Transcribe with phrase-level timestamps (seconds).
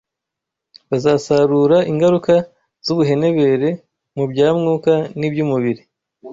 [0.89, 2.33] bazasarura ingaruka
[2.85, 3.69] z’ubuhenebere
[4.15, 5.81] mu bya Mwuka n’iby’umubiri